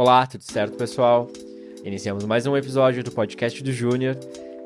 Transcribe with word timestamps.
Olá, 0.00 0.26
tudo 0.26 0.42
certo, 0.42 0.78
pessoal? 0.78 1.28
Iniciamos 1.84 2.24
mais 2.24 2.46
um 2.46 2.56
episódio 2.56 3.04
do 3.04 3.12
podcast 3.12 3.62
do 3.62 3.70
Júnior 3.70 4.16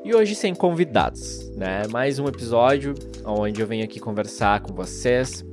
e 0.01 0.15
hoje 0.15 0.33
sem 0.33 0.55
convidados, 0.55 1.49
né? 1.57 1.85
Mais 1.91 2.19
um 2.19 2.25
episódio 2.25 2.93
onde 3.25 3.59
eu 3.59 3.67
venho 3.67 3.83
aqui 3.83 3.99
conversar 3.99 4.61
com 4.61 4.73
vocês 4.73 5.43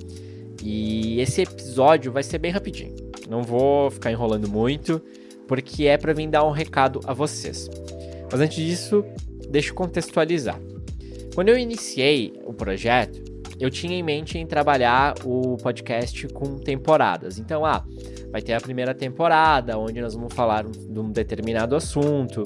e 0.62 1.20
esse 1.20 1.42
episódio 1.42 2.12
vai 2.12 2.22
ser 2.22 2.38
bem 2.38 2.52
rapidinho. 2.52 2.94
Não 3.28 3.42
vou 3.42 3.90
ficar 3.90 4.12
enrolando 4.12 4.48
muito 4.48 5.02
porque 5.48 5.86
é 5.86 5.98
para 5.98 6.12
vir 6.12 6.28
dar 6.28 6.44
um 6.44 6.52
recado 6.52 7.00
a 7.04 7.12
vocês. 7.12 7.68
Mas 8.30 8.40
antes 8.40 8.64
disso, 8.64 9.04
deixa 9.50 9.70
eu 9.70 9.74
contextualizar. 9.74 10.60
Quando 11.34 11.48
eu 11.48 11.58
iniciei 11.58 12.40
o 12.46 12.54
projeto, 12.54 13.20
eu 13.62 13.70
tinha 13.70 13.96
em 13.96 14.02
mente 14.02 14.36
em 14.36 14.44
trabalhar 14.44 15.14
o 15.24 15.56
podcast 15.56 16.26
com 16.28 16.58
temporadas. 16.58 17.38
Então, 17.38 17.64
ah, 17.64 17.84
vai 18.32 18.42
ter 18.42 18.54
a 18.54 18.60
primeira 18.60 18.92
temporada, 18.92 19.78
onde 19.78 20.00
nós 20.00 20.14
vamos 20.14 20.34
falar 20.34 20.64
de 20.64 20.98
um 20.98 21.12
determinado 21.12 21.76
assunto, 21.76 22.42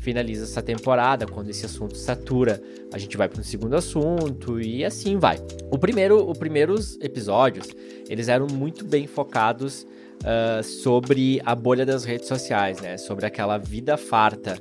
finaliza 0.00 0.42
essa 0.42 0.60
temporada, 0.60 1.24
quando 1.24 1.50
esse 1.50 1.64
assunto 1.64 1.96
satura, 1.96 2.60
a 2.92 2.98
gente 2.98 3.16
vai 3.16 3.28
para 3.28 3.40
um 3.40 3.44
segundo 3.44 3.76
assunto 3.76 4.60
e 4.60 4.84
assim 4.84 5.16
vai. 5.18 5.38
O 5.70 5.78
primeiro, 5.78 6.28
os 6.28 6.36
primeiros 6.36 6.98
episódios, 7.00 7.68
eles 8.08 8.26
eram 8.26 8.48
muito 8.48 8.84
bem 8.84 9.06
focados 9.06 9.86
uh, 10.22 10.64
sobre 10.64 11.40
a 11.44 11.54
bolha 11.54 11.86
das 11.86 12.04
redes 12.04 12.26
sociais, 12.26 12.80
né? 12.80 12.96
Sobre 12.96 13.24
aquela 13.24 13.56
vida 13.56 13.96
farta 13.96 14.60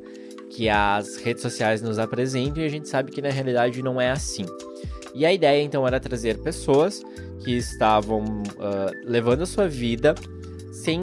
que 0.51 0.69
as 0.69 1.17
redes 1.17 1.41
sociais 1.41 1.81
nos 1.81 1.97
apresentam 1.97 2.61
e 2.61 2.65
a 2.67 2.69
gente 2.69 2.87
sabe 2.87 3.11
que 3.11 3.23
na 3.23 3.29
realidade 3.29 3.81
não 3.81 3.99
é 3.99 4.11
assim. 4.11 4.45
E 5.15 5.25
a 5.25 5.33
ideia 5.33 5.63
então 5.63 5.87
era 5.87 5.99
trazer 5.99 6.37
pessoas 6.39 7.01
que 7.39 7.55
estavam 7.55 8.21
uh, 8.23 8.91
levando 9.05 9.43
a 9.43 9.45
sua 9.45 9.67
vida 9.67 10.13
sem, 10.73 10.99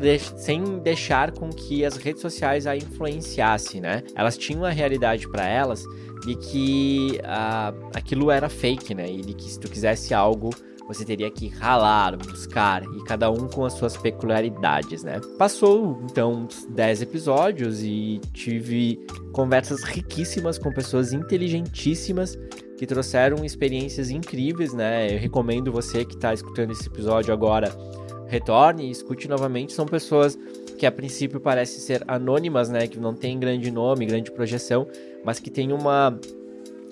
de 0.00 0.18
sem 0.18 0.78
deixar 0.78 1.32
com 1.32 1.50
que 1.50 1.84
as 1.84 1.96
redes 1.96 2.22
sociais 2.22 2.66
a 2.66 2.76
influenciassem, 2.76 3.80
né? 3.80 4.04
Elas 4.14 4.38
tinham 4.38 4.64
a 4.64 4.70
realidade 4.70 5.28
para 5.28 5.46
elas 5.46 5.84
de 6.24 6.36
que 6.36 7.18
uh, 7.24 7.90
aquilo 7.92 8.30
era 8.30 8.48
fake, 8.48 8.94
né? 8.94 9.10
E 9.10 9.20
de 9.20 9.34
que 9.34 9.50
se 9.50 9.58
tu 9.58 9.68
quisesse 9.68 10.14
algo, 10.14 10.50
você 10.92 11.04
teria 11.04 11.30
que 11.30 11.48
ralar, 11.48 12.16
buscar, 12.16 12.82
e 12.82 13.04
cada 13.04 13.30
um 13.30 13.46
com 13.46 13.64
as 13.64 13.74
suas 13.74 13.96
peculiaridades, 13.96 15.04
né? 15.04 15.20
Passou, 15.38 16.02
então, 16.10 16.48
10 16.68 17.02
episódios 17.02 17.80
e 17.82 18.20
tive 18.32 18.98
conversas 19.32 19.84
riquíssimas 19.84 20.58
com 20.58 20.72
pessoas 20.72 21.12
inteligentíssimas 21.12 22.36
que 22.76 22.86
trouxeram 22.86 23.44
experiências 23.44 24.10
incríveis, 24.10 24.72
né? 24.72 25.14
Eu 25.14 25.18
recomendo 25.18 25.70
você 25.70 26.04
que 26.04 26.16
está 26.16 26.34
escutando 26.34 26.72
esse 26.72 26.88
episódio 26.88 27.32
agora 27.32 27.70
retorne 28.26 28.88
e 28.88 28.90
escute 28.90 29.28
novamente. 29.28 29.72
São 29.72 29.86
pessoas 29.86 30.36
que 30.76 30.86
a 30.86 30.90
princípio 30.90 31.38
parecem 31.38 31.78
ser 31.78 32.02
anônimas, 32.08 32.68
né? 32.68 32.88
Que 32.88 32.98
não 32.98 33.14
tem 33.14 33.38
grande 33.38 33.70
nome, 33.70 34.06
grande 34.06 34.32
projeção, 34.32 34.88
mas 35.24 35.38
que 35.38 35.50
tem 35.50 35.72
uma, 35.72 36.18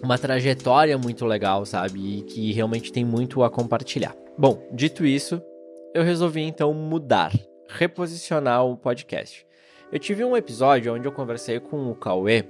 uma 0.02 0.18
trajetória 0.18 0.96
muito 0.96 1.24
legal, 1.26 1.64
sabe? 1.66 2.18
E 2.18 2.22
que 2.22 2.52
realmente 2.52 2.92
tem 2.92 3.04
muito 3.04 3.42
a 3.42 3.50
compartilhar. 3.50 4.14
Bom, 4.36 4.62
dito 4.72 5.04
isso, 5.04 5.42
eu 5.94 6.02
resolvi 6.02 6.42
então 6.42 6.72
mudar, 6.72 7.32
reposicionar 7.68 8.64
o 8.64 8.76
podcast. 8.76 9.46
Eu 9.90 9.98
tive 9.98 10.24
um 10.24 10.36
episódio 10.36 10.94
onde 10.94 11.06
eu 11.06 11.12
conversei 11.12 11.58
com 11.58 11.90
o 11.90 11.94
Cauê, 11.94 12.44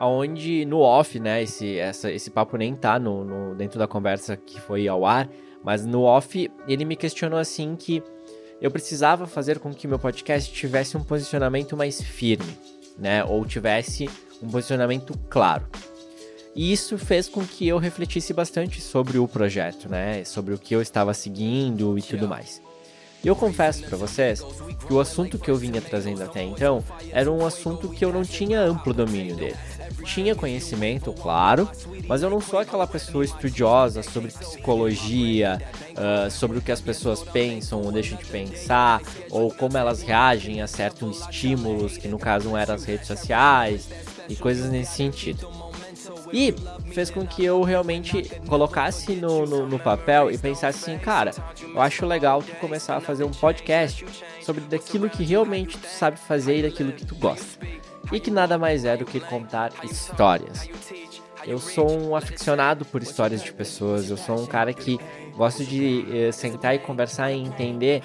onde 0.00 0.64
no 0.64 0.80
off, 0.80 1.20
né? 1.20 1.42
Esse, 1.42 1.78
essa, 1.78 2.10
esse 2.10 2.30
papo 2.30 2.56
nem 2.56 2.74
tá 2.74 2.98
no, 2.98 3.24
no, 3.24 3.54
dentro 3.54 3.78
da 3.78 3.86
conversa 3.86 4.36
que 4.36 4.60
foi 4.60 4.88
ao 4.88 5.04
ar, 5.04 5.28
mas 5.62 5.84
no 5.84 6.02
off 6.02 6.50
ele 6.66 6.84
me 6.84 6.96
questionou 6.96 7.38
assim 7.38 7.76
que 7.76 8.02
eu 8.60 8.70
precisava 8.70 9.26
fazer 9.26 9.58
com 9.58 9.72
que 9.72 9.86
meu 9.86 9.98
podcast 9.98 10.52
tivesse 10.52 10.96
um 10.96 11.04
posicionamento 11.04 11.76
mais 11.76 12.00
firme, 12.00 12.56
né? 12.98 13.24
Ou 13.24 13.44
tivesse 13.44 14.08
um 14.42 14.48
posicionamento 14.48 15.16
claro. 15.28 15.66
E 16.60 16.72
isso 16.74 16.98
fez 16.98 17.26
com 17.26 17.42
que 17.42 17.66
eu 17.66 17.78
refletisse 17.78 18.34
bastante 18.34 18.82
sobre 18.82 19.16
o 19.16 19.26
projeto, 19.26 19.88
né? 19.88 20.22
Sobre 20.24 20.52
o 20.52 20.58
que 20.58 20.74
eu 20.74 20.82
estava 20.82 21.14
seguindo 21.14 21.96
e 21.96 22.02
tudo 22.02 22.28
mais. 22.28 22.60
E 23.24 23.28
eu 23.28 23.34
confesso 23.34 23.82
para 23.84 23.96
vocês 23.96 24.42
que 24.86 24.92
o 24.92 25.00
assunto 25.00 25.38
que 25.38 25.50
eu 25.50 25.56
vinha 25.56 25.80
trazendo 25.80 26.22
até 26.22 26.42
então 26.42 26.84
era 27.12 27.32
um 27.32 27.46
assunto 27.46 27.88
que 27.88 28.04
eu 28.04 28.12
não 28.12 28.24
tinha 28.24 28.60
amplo 28.60 28.92
domínio 28.92 29.36
dele. 29.36 29.56
Tinha 30.04 30.34
conhecimento, 30.34 31.14
claro, 31.14 31.66
mas 32.06 32.22
eu 32.22 32.28
não 32.28 32.42
sou 32.42 32.58
aquela 32.58 32.86
pessoa 32.86 33.24
estudiosa 33.24 34.02
sobre 34.02 34.30
psicologia, 34.30 35.62
uh, 35.92 36.30
sobre 36.30 36.58
o 36.58 36.60
que 36.60 36.72
as 36.72 36.82
pessoas 36.82 37.22
pensam 37.22 37.80
ou 37.80 37.90
deixam 37.90 38.18
de 38.18 38.26
pensar, 38.26 39.00
ou 39.30 39.50
como 39.50 39.78
elas 39.78 40.02
reagem 40.02 40.60
a 40.60 40.66
certos 40.66 41.20
estímulos, 41.20 41.96
que 41.96 42.06
no 42.06 42.18
caso 42.18 42.54
eram 42.54 42.74
as 42.74 42.84
redes 42.84 43.06
sociais, 43.06 43.88
e 44.28 44.36
coisas 44.36 44.70
nesse 44.70 44.92
sentido. 44.92 45.59
E 46.32 46.54
fez 46.92 47.10
com 47.10 47.26
que 47.26 47.44
eu 47.44 47.62
realmente 47.62 48.22
colocasse 48.46 49.14
no, 49.14 49.44
no, 49.46 49.66
no, 49.66 49.78
papel 49.78 50.30
e 50.30 50.38
pensasse 50.38 50.90
assim, 50.90 50.98
cara, 50.98 51.32
eu 51.62 51.80
acho 51.80 52.06
legal 52.06 52.42
tu 52.42 52.54
começar 52.56 52.96
a 52.96 53.00
fazer 53.00 53.24
um 53.24 53.30
podcast 53.30 54.04
sobre 54.42 54.62
daquilo 54.62 55.10
que 55.10 55.24
realmente 55.24 55.76
tu 55.76 55.86
sabe 55.86 56.18
fazer 56.18 56.58
e 56.58 56.62
daquilo 56.62 56.92
que 56.92 57.04
tu 57.04 57.14
gosta. 57.16 57.66
E 58.12 58.20
que 58.20 58.30
nada 58.30 58.58
mais 58.58 58.84
é 58.84 58.96
do 58.96 59.04
que 59.04 59.20
contar 59.20 59.72
histórias. 59.84 60.68
Eu 61.46 61.58
sou 61.58 61.90
um 61.90 62.14
aficionado 62.14 62.84
por 62.84 63.02
histórias 63.02 63.42
de 63.42 63.52
pessoas, 63.52 64.10
eu 64.10 64.16
sou 64.16 64.38
um 64.38 64.46
cara 64.46 64.72
que 64.72 64.98
gosto 65.36 65.64
de 65.64 66.04
eh, 66.12 66.32
sentar 66.32 66.74
e 66.74 66.78
conversar 66.78 67.32
e 67.32 67.38
entender 67.38 68.02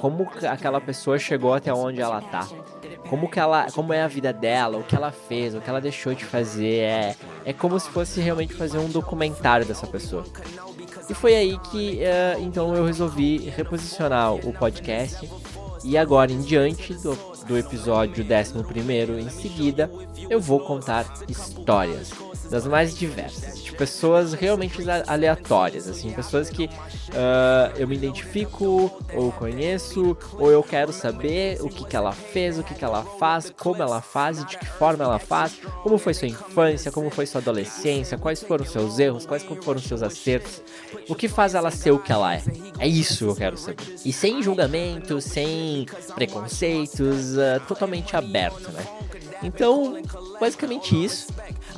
como 0.00 0.28
aquela 0.48 0.80
pessoa 0.80 1.18
chegou 1.18 1.52
até 1.52 1.72
onde 1.72 2.00
ela 2.00 2.20
tá 2.20 2.46
como 3.08 3.28
que 3.28 3.40
ela, 3.40 3.70
como 3.72 3.92
é 3.92 4.02
a 4.02 4.08
vida 4.08 4.32
dela, 4.32 4.78
o 4.78 4.84
que 4.84 4.94
ela 4.94 5.10
fez, 5.10 5.54
o 5.54 5.60
que 5.60 5.68
ela 5.68 5.80
deixou 5.80 6.14
de 6.14 6.24
fazer, 6.24 6.80
é, 6.80 7.16
é 7.44 7.52
como 7.52 7.78
se 7.78 7.88
fosse 7.88 8.20
realmente 8.20 8.54
fazer 8.54 8.78
um 8.78 8.88
documentário 8.88 9.66
dessa 9.66 9.86
pessoa. 9.86 10.24
E 11.08 11.14
foi 11.14 11.34
aí 11.34 11.58
que 11.70 12.00
uh, 12.00 12.42
então 12.42 12.74
eu 12.74 12.84
resolvi 12.84 13.48
reposicionar 13.50 14.34
o 14.34 14.52
podcast 14.52 15.28
e 15.84 15.96
agora 15.96 16.30
em 16.30 16.40
diante 16.40 16.92
do, 16.94 17.16
do 17.46 17.56
episódio 17.56 18.24
11 18.24 19.20
em 19.20 19.30
seguida, 19.30 19.90
eu 20.28 20.40
vou 20.40 20.60
contar 20.60 21.06
histórias 21.28 22.12
das 22.50 22.66
mais 22.66 22.96
diversas, 22.96 23.62
de 23.62 23.72
pessoas 23.72 24.32
realmente 24.32 24.78
aleatórias, 25.06 25.88
assim, 25.88 26.10
pessoas 26.12 26.48
que 26.48 26.64
uh, 26.64 27.76
eu 27.76 27.86
me 27.86 27.96
identifico, 27.96 28.90
ou 29.14 29.32
conheço, 29.32 30.16
ou 30.38 30.50
eu 30.50 30.62
quero 30.62 30.92
saber 30.92 31.58
o 31.60 31.68
que, 31.68 31.84
que 31.84 31.96
ela 31.96 32.12
fez, 32.12 32.58
o 32.58 32.62
que, 32.62 32.74
que 32.74 32.84
ela 32.84 33.02
faz, 33.02 33.52
como 33.56 33.82
ela 33.82 34.00
faz 34.00 34.44
de 34.44 34.56
que 34.56 34.66
forma 34.66 35.04
ela 35.04 35.18
faz, 35.18 35.58
como 35.82 35.98
foi 35.98 36.14
sua 36.14 36.28
infância, 36.28 36.90
como 36.90 37.10
foi 37.10 37.26
sua 37.26 37.40
adolescência, 37.40 38.16
quais 38.18 38.42
foram 38.42 38.64
seus 38.64 38.98
erros, 38.98 39.26
quais 39.26 39.42
foram 39.42 39.80
seus 39.80 40.02
acertos, 40.02 40.62
o 41.08 41.14
que 41.14 41.28
faz 41.28 41.54
ela 41.54 41.70
ser 41.70 41.90
o 41.90 41.98
que 41.98 42.12
ela 42.12 42.34
é. 42.34 42.42
É 42.78 42.86
isso 42.86 43.24
que 43.24 43.30
eu 43.30 43.36
quero 43.36 43.56
saber. 43.56 43.76
E 44.04 44.12
sem 44.12 44.42
julgamento, 44.42 45.20
sem 45.20 45.86
preconceitos, 46.14 47.36
uh, 47.36 47.60
totalmente 47.66 48.16
aberto, 48.16 48.70
né? 48.72 48.86
Então, 49.42 50.00
basicamente 50.40 51.04
isso. 51.04 51.28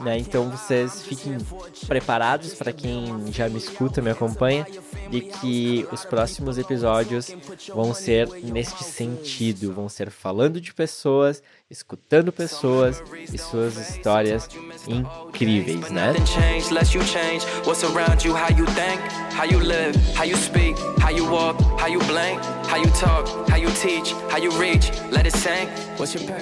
Né? 0.02 0.18
Então 0.18 0.50
vocês 0.50 1.02
fiquem 1.02 1.36
preparados 1.86 2.54
para 2.54 2.72
quem 2.72 3.30
já 3.32 3.48
me 3.48 3.58
escuta, 3.58 4.00
me 4.00 4.10
acompanha, 4.10 4.66
de 5.10 5.20
que 5.20 5.86
os 5.92 6.04
próximos 6.04 6.56
episódios 6.56 7.34
vão 7.68 7.92
ser 7.92 8.28
neste 8.42 8.82
sentido, 8.82 9.72
vão 9.72 9.88
ser 9.88 10.10
falando 10.10 10.60
de 10.60 10.72
pessoas, 10.72 11.42
escutando 11.70 12.32
pessoas 12.32 13.00
e 13.32 13.38
suas 13.38 13.76
histórias 13.76 14.48
incríveis, 14.88 15.88
né? 15.90 16.12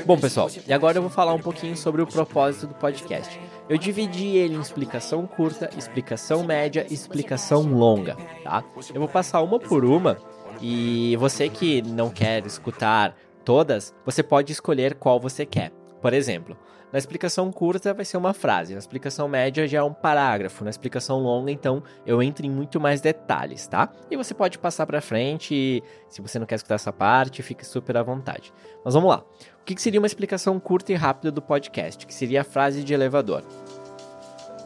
Bom, 0.07 0.19
pessoal, 0.19 0.51
e 0.67 0.73
agora 0.73 0.97
eu 0.97 1.03
vou 1.03 1.11
falar 1.11 1.35
um 1.35 1.41
pouquinho 1.41 1.77
sobre 1.77 2.01
o 2.01 2.07
propósito 2.07 2.69
do 2.69 2.75
podcast. 2.75 3.39
Eu 3.69 3.77
dividi 3.77 4.29
ele 4.29 4.55
em 4.55 4.61
explicação 4.61 5.27
curta, 5.27 5.69
explicação 5.77 6.43
média 6.43 6.87
e 6.89 6.95
explicação 6.95 7.63
longa, 7.63 8.17
tá? 8.43 8.65
Eu 8.95 9.01
vou 9.01 9.09
passar 9.09 9.43
uma 9.43 9.59
por 9.59 9.85
uma 9.85 10.17
e 10.61 11.17
você 11.17 11.51
que 11.51 11.83
não 11.83 12.09
quer 12.09 12.45
escutar 12.47 13.15
todas, 13.49 13.95
você 14.05 14.23
pode 14.23 14.53
escolher 14.53 14.95
qual 14.97 15.19
você 15.19 15.47
quer. 15.47 15.73
Por 16.03 16.13
exemplo, 16.13 16.55
na 16.93 16.99
explicação 16.99 17.51
curta 17.51 17.95
vai 17.95 18.05
ser 18.05 18.19
uma 18.19 18.35
frase, 18.35 18.75
na 18.75 18.79
explicação 18.79 19.27
média 19.27 19.67
já 19.67 19.79
é 19.79 19.83
um 19.83 19.95
parágrafo, 19.95 20.65
na 20.65 20.69
explicação 20.69 21.19
longa, 21.19 21.51
então 21.51 21.83
eu 22.05 22.23
entro 22.23 22.45
em 22.45 22.51
muito 22.51 22.79
mais 22.79 23.01
detalhes, 23.01 23.67
tá? 23.67 23.91
E 24.11 24.19
você 24.19 24.35
pode 24.35 24.59
passar 24.59 24.85
para 24.85 25.01
frente, 25.01 25.55
e, 25.55 25.83
se 26.11 26.21
você 26.21 26.39
não 26.39 26.45
quer 26.45 26.57
escutar 26.57 26.75
essa 26.75 26.93
parte, 26.93 27.43
fique 27.43 27.67
super 27.67 27.97
à 27.97 28.03
vontade. 28.03 28.53
Mas 28.85 28.93
vamos 28.93 29.09
lá. 29.09 29.25
O 29.63 29.65
que 29.65 29.81
seria 29.81 29.99
uma 29.99 30.07
explicação 30.07 30.61
curta 30.61 30.93
e 30.93 30.95
rápida 30.95 31.33
do 31.33 31.41
podcast? 31.41 32.07
Que 32.07 32.13
seria 32.13 32.43
a 32.43 32.45
frase 32.45 32.85
de 32.85 32.93
elevador. 32.93 33.43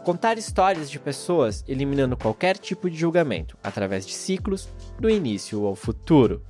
Contar 0.02 0.36
histórias 0.38 0.90
de 0.90 0.98
pessoas 0.98 1.64
eliminando 1.68 2.16
qualquer 2.16 2.58
tipo 2.58 2.90
de 2.90 2.96
julgamento, 2.96 3.56
através 3.62 4.04
de 4.04 4.12
ciclos, 4.12 4.68
do 4.98 5.08
início 5.08 5.64
ao 5.64 5.76
futuro. 5.76 6.42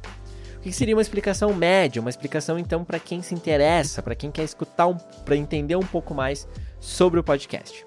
O 0.63 0.65
que 0.65 0.73
seria 0.73 0.95
uma 0.95 1.03
explicação 1.03 1.53
média? 1.53 2.01
Uma 2.01 2.09
explicação 2.09 2.57
então 2.57 2.85
para 2.85 3.01
quem 3.01 3.21
se 3.21 3.35
interessa, 3.35 4.01
para 4.01 4.15
quem 4.15 4.31
quer 4.31 4.45
escutar, 4.45 4.87
um, 4.87 4.97
para 5.25 5.35
entender 5.35 5.75
um 5.75 5.83
pouco 5.83 6.15
mais 6.15 6.47
sobre 6.79 7.19
o 7.19 7.25
podcast. 7.25 7.85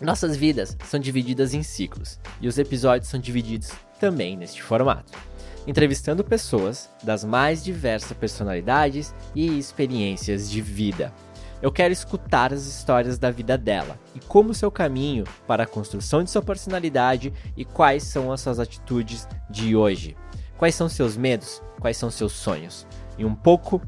Nossas 0.00 0.36
vidas 0.36 0.76
são 0.84 1.00
divididas 1.00 1.52
em 1.52 1.64
ciclos 1.64 2.20
e 2.40 2.46
os 2.46 2.58
episódios 2.58 3.10
são 3.10 3.18
divididos 3.18 3.72
também 3.98 4.36
neste 4.36 4.62
formato, 4.62 5.18
entrevistando 5.66 6.22
pessoas 6.22 6.88
das 7.02 7.24
mais 7.24 7.64
diversas 7.64 8.16
personalidades 8.16 9.12
e 9.34 9.58
experiências 9.58 10.48
de 10.48 10.60
vida. 10.60 11.12
Eu 11.60 11.72
quero 11.72 11.92
escutar 11.92 12.52
as 12.52 12.66
histórias 12.66 13.18
da 13.18 13.32
vida 13.32 13.58
dela 13.58 13.98
e 14.14 14.20
como 14.20 14.54
seu 14.54 14.70
caminho 14.70 15.24
para 15.44 15.64
a 15.64 15.66
construção 15.66 16.22
de 16.22 16.30
sua 16.30 16.42
personalidade 16.42 17.32
e 17.56 17.64
quais 17.64 18.04
são 18.04 18.30
as 18.30 18.42
suas 18.42 18.60
atitudes 18.60 19.26
de 19.50 19.74
hoje. 19.74 20.16
Quais 20.58 20.74
são 20.74 20.88
seus 20.88 21.16
medos? 21.16 21.62
Quais 21.80 21.96
são 21.96 22.10
seus 22.10 22.32
sonhos? 22.32 22.86
E 23.18 23.24
um 23.24 23.34
pouco 23.34 23.82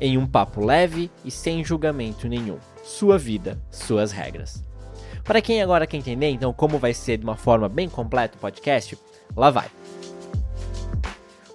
em 0.00 0.18
um 0.18 0.26
papo 0.26 0.64
leve 0.64 1.10
e 1.24 1.30
sem 1.30 1.62
julgamento 1.62 2.28
nenhum. 2.28 2.58
Sua 2.82 3.16
vida, 3.16 3.60
suas 3.70 4.10
regras. 4.10 4.64
Para 5.22 5.40
quem 5.40 5.62
agora 5.62 5.86
quer 5.86 5.98
entender, 5.98 6.28
então, 6.30 6.52
como 6.52 6.78
vai 6.78 6.94
ser 6.94 7.18
de 7.18 7.24
uma 7.24 7.36
forma 7.36 7.68
bem 7.68 7.88
completa 7.88 8.36
o 8.36 8.40
podcast, 8.40 8.98
lá 9.36 9.50
vai. 9.50 9.70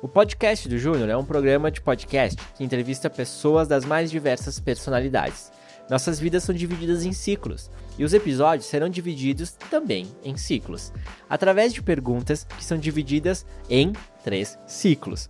O 0.01 0.07
podcast 0.07 0.69
do 0.69 0.77
Júnior 0.77 1.09
é 1.09 1.17
um 1.17 1.25
programa 1.25 1.71
de 1.71 1.81
podcast 1.81 2.39
que 2.55 2.63
entrevista 2.63 3.09
pessoas 3.09 3.67
das 3.67 3.83
mais 3.83 4.11
diversas 4.11 4.59
personalidades. 4.59 5.51
Nossas 5.89 6.19
vidas 6.19 6.43
são 6.43 6.55
divididas 6.55 7.03
em 7.03 7.11
ciclos, 7.11 7.69
e 7.97 8.03
os 8.03 8.13
episódios 8.13 8.67
serão 8.67 8.87
divididos 8.87 9.51
também 9.69 10.07
em 10.23 10.37
ciclos, 10.37 10.93
através 11.29 11.73
de 11.73 11.81
perguntas 11.81 12.43
que 12.43 12.63
são 12.63 12.77
divididas 12.77 13.45
em 13.69 13.93
três 14.25 14.57
ciclos. 14.65 15.29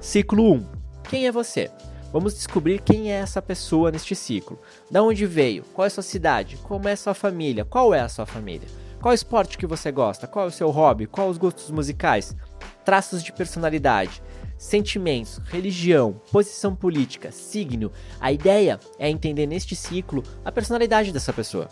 Ciclo 0.00 0.54
1: 0.54 0.66
Quem 1.10 1.26
é 1.26 1.32
você? 1.32 1.68
Vamos 2.12 2.32
descobrir 2.32 2.80
quem 2.80 3.12
é 3.12 3.16
essa 3.16 3.42
pessoa 3.42 3.90
neste 3.90 4.14
ciclo. 4.14 4.60
Da 4.88 5.02
onde 5.02 5.26
veio? 5.26 5.64
Qual 5.74 5.84
é 5.84 5.88
a 5.88 5.90
sua 5.90 6.04
cidade? 6.04 6.56
Como 6.58 6.88
é 6.88 6.92
a 6.92 6.96
sua 6.96 7.12
família? 7.12 7.64
Qual 7.64 7.92
é 7.92 8.00
a 8.00 8.08
sua 8.08 8.24
família? 8.24 8.68
Qual 9.02 9.12
esporte 9.12 9.58
que 9.58 9.66
você 9.66 9.90
gosta? 9.90 10.28
Qual 10.28 10.44
é 10.44 10.48
o 10.48 10.52
seu 10.52 10.70
hobby? 10.70 11.06
Quais 11.06 11.32
os 11.32 11.38
gostos 11.38 11.72
musicais? 11.72 12.36
Traços 12.84 13.20
de 13.20 13.32
personalidade, 13.32 14.22
sentimentos, 14.56 15.38
religião, 15.46 16.20
posição 16.30 16.74
política, 16.74 17.32
signo. 17.32 17.90
A 18.20 18.30
ideia 18.30 18.78
é 18.96 19.10
entender 19.10 19.46
neste 19.46 19.74
ciclo 19.74 20.22
a 20.44 20.52
personalidade 20.52 21.12
dessa 21.12 21.32
pessoa. 21.32 21.68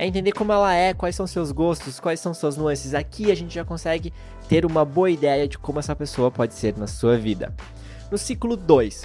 É 0.00 0.06
entender 0.06 0.30
como 0.30 0.52
ela 0.52 0.72
é, 0.72 0.94
quais 0.94 1.16
são 1.16 1.26
seus 1.26 1.50
gostos, 1.50 1.98
quais 1.98 2.20
são 2.20 2.32
suas 2.32 2.56
nuances. 2.56 2.94
Aqui 2.94 3.32
a 3.32 3.34
gente 3.34 3.52
já 3.52 3.64
consegue 3.64 4.12
ter 4.48 4.64
uma 4.64 4.84
boa 4.84 5.10
ideia 5.10 5.48
de 5.48 5.58
como 5.58 5.80
essa 5.80 5.96
pessoa 5.96 6.30
pode 6.30 6.54
ser 6.54 6.78
na 6.78 6.86
sua 6.86 7.18
vida. 7.18 7.52
No 8.08 8.16
ciclo 8.16 8.56
2, 8.56 9.02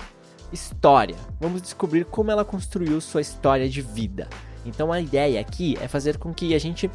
história. 0.51 1.15
Vamos 1.41 1.63
descobrir 1.63 2.05
como 2.05 2.29
ela 2.29 2.45
construiu 2.45 3.01
sua 3.01 3.21
história 3.21 3.67
de 3.67 3.81
vida. 3.81 4.27
Então 4.63 4.93
a 4.93 5.01
ideia 5.01 5.41
aqui 5.41 5.75
é 5.81 5.87
fazer 5.87 6.19
com 6.19 6.31
que 6.31 6.53
a 6.53 6.59
gente 6.59 6.91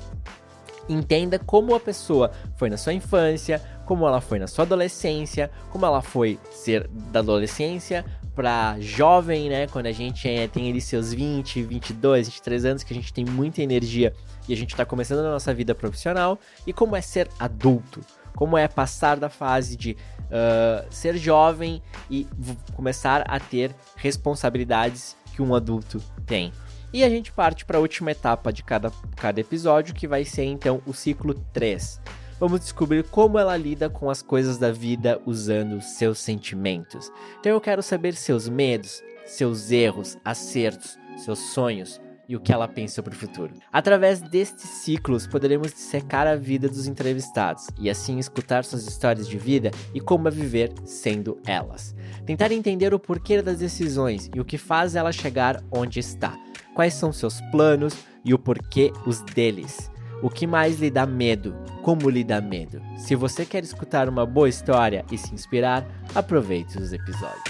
entenda 0.88 1.36
como 1.36 1.74
a 1.74 1.80
pessoa 1.80 2.30
foi 2.56 2.70
na 2.70 2.76
sua 2.76 2.94
infância, 2.94 3.60
como 3.84 4.06
ela 4.06 4.20
foi 4.20 4.38
na 4.38 4.46
sua 4.46 4.64
adolescência, 4.64 5.50
como 5.70 5.84
ela 5.84 6.00
foi 6.02 6.38
ser 6.52 6.86
da 6.88 7.18
adolescência 7.18 8.04
para 8.38 8.76
jovem, 8.78 9.48
né? 9.48 9.66
Quando 9.66 9.86
a 9.86 9.92
gente 9.92 10.28
é, 10.28 10.46
tem 10.46 10.70
ali 10.70 10.80
seus 10.80 11.12
20, 11.12 11.60
22, 11.60 12.28
23 12.28 12.64
anos, 12.66 12.84
que 12.84 12.92
a 12.92 12.96
gente 12.96 13.12
tem 13.12 13.24
muita 13.24 13.60
energia 13.60 14.14
e 14.48 14.52
a 14.52 14.56
gente 14.56 14.70
está 14.70 14.84
começando 14.84 15.26
a 15.26 15.30
nossa 15.32 15.52
vida 15.52 15.74
profissional, 15.74 16.38
e 16.64 16.72
como 16.72 16.94
é 16.94 17.00
ser 17.00 17.28
adulto, 17.36 18.00
como 18.36 18.56
é 18.56 18.68
passar 18.68 19.18
da 19.18 19.28
fase 19.28 19.76
de 19.76 19.96
uh, 20.26 20.86
ser 20.88 21.18
jovem 21.18 21.82
e 22.08 22.28
começar 22.74 23.22
a 23.22 23.40
ter 23.40 23.74
responsabilidades 23.96 25.16
que 25.34 25.42
um 25.42 25.52
adulto 25.52 26.00
tem. 26.24 26.52
E 26.92 27.02
a 27.02 27.08
gente 27.10 27.32
parte 27.32 27.64
para 27.64 27.78
a 27.78 27.80
última 27.80 28.12
etapa 28.12 28.52
de 28.52 28.62
cada, 28.62 28.92
cada 29.16 29.40
episódio, 29.40 29.92
que 29.92 30.06
vai 30.06 30.24
ser 30.24 30.44
então 30.44 30.80
o 30.86 30.92
ciclo 30.92 31.34
3. 31.52 32.00
Vamos 32.40 32.60
descobrir 32.60 33.04
como 33.04 33.38
ela 33.38 33.56
lida 33.56 33.90
com 33.90 34.08
as 34.08 34.22
coisas 34.22 34.58
da 34.58 34.70
vida 34.70 35.20
usando 35.26 35.80
seus 35.80 36.18
sentimentos. 36.18 37.10
Então 37.40 37.50
eu 37.50 37.60
quero 37.60 37.82
saber 37.82 38.14
seus 38.14 38.48
medos, 38.48 39.02
seus 39.26 39.72
erros, 39.72 40.16
acertos, 40.24 40.96
seus 41.16 41.38
sonhos, 41.38 42.00
e 42.28 42.36
o 42.36 42.40
que 42.40 42.52
ela 42.52 42.68
pensa 42.68 42.96
sobre 42.96 43.14
o 43.14 43.18
futuro. 43.18 43.54
Através 43.72 44.20
destes 44.20 44.68
ciclos, 44.68 45.26
poderemos 45.26 45.72
dissecar 45.72 46.26
a 46.26 46.36
vida 46.36 46.68
dos 46.68 46.86
entrevistados 46.86 47.68
e 47.80 47.88
assim 47.88 48.18
escutar 48.18 48.64
suas 48.64 48.86
histórias 48.86 49.26
de 49.26 49.38
vida 49.38 49.70
e 49.94 50.00
como 50.00 50.28
é 50.28 50.30
viver 50.30 50.72
sendo 50.84 51.40
elas. 51.46 51.96
Tentar 52.26 52.52
entender 52.52 52.92
o 52.92 52.98
porquê 52.98 53.40
das 53.40 53.58
decisões 53.58 54.30
e 54.34 54.40
o 54.40 54.44
que 54.44 54.58
faz 54.58 54.94
ela 54.94 55.10
chegar 55.10 55.62
onde 55.72 55.98
está. 55.98 56.38
Quais 56.74 56.94
são 56.94 57.12
seus 57.12 57.40
planos 57.50 57.94
e 58.24 58.34
o 58.34 58.38
porquê 58.38 58.92
os 59.06 59.22
deles. 59.22 59.90
O 60.20 60.28
que 60.28 60.48
mais 60.48 60.80
lhe 60.80 60.90
dá 60.90 61.06
medo? 61.06 61.54
Como 61.82 62.10
lhe 62.10 62.24
dá 62.24 62.40
medo? 62.40 62.82
Se 62.96 63.14
você 63.14 63.46
quer 63.46 63.62
escutar 63.62 64.08
uma 64.08 64.26
boa 64.26 64.48
história 64.48 65.04
e 65.12 65.16
se 65.16 65.32
inspirar, 65.32 65.86
aproveite 66.12 66.76
os 66.76 66.92
episódios. 66.92 67.44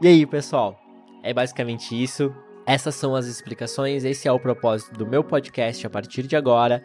E 0.00 0.08
aí, 0.08 0.24
pessoal? 0.24 0.80
É 1.22 1.34
basicamente 1.34 2.02
isso. 2.02 2.34
Essas 2.66 2.94
são 2.94 3.14
as 3.14 3.26
explicações. 3.26 4.04
Esse 4.04 4.26
é 4.26 4.32
o 4.32 4.40
propósito 4.40 4.94
do 4.94 5.06
meu 5.06 5.22
podcast 5.22 5.86
a 5.86 5.90
partir 5.90 6.22
de 6.22 6.34
agora. 6.34 6.82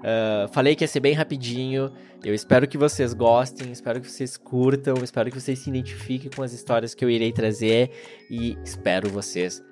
Uh, 0.00 0.48
falei 0.52 0.74
que 0.74 0.84
ia 0.84 0.88
ser 0.88 1.00
bem 1.00 1.12
rapidinho. 1.12 1.92
Eu 2.24 2.34
espero 2.34 2.66
que 2.66 2.76
vocês 2.76 3.14
gostem, 3.14 3.72
espero 3.72 4.00
que 4.00 4.10
vocês 4.10 4.36
curtam, 4.36 4.94
espero 5.02 5.30
que 5.30 5.40
vocês 5.40 5.58
se 5.58 5.70
identifiquem 5.70 6.30
com 6.34 6.42
as 6.42 6.52
histórias 6.52 6.94
que 6.94 7.04
eu 7.04 7.10
irei 7.10 7.32
trazer 7.32 7.90
e 8.30 8.58
espero 8.64 9.08
vocês 9.08 9.62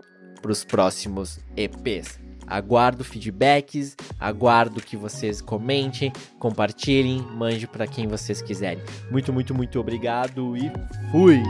para 0.41 0.53
os 0.53 0.65
próximos 0.65 1.39
EPs. 1.57 2.19
Aguardo 2.47 3.05
feedbacks, 3.05 3.95
aguardo 4.19 4.81
que 4.81 4.97
vocês 4.97 5.43
comentem, 5.43 6.11
compartilhem, 6.39 7.21
mande 7.21 7.67
para 7.67 7.87
quem 7.87 8.07
vocês 8.07 8.41
quiserem. 8.41 8.83
Muito, 9.11 9.33
muito, 9.33 9.55
muito 9.55 9.79
obrigado 9.79 10.57
e 10.57 10.73
fui! 11.11 11.43